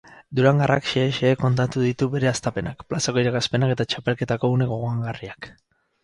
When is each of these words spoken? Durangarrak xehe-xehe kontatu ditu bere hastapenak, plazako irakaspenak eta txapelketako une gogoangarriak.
Durangarrak 0.37 0.85
xehe-xehe 0.91 1.33
kontatu 1.41 1.83
ditu 1.83 2.07
bere 2.15 2.29
hastapenak, 2.29 2.81
plazako 2.93 3.21
irakaspenak 3.25 3.75
eta 3.75 3.87
txapelketako 3.93 4.49
une 4.57 4.69
gogoangarriak. 4.73 5.51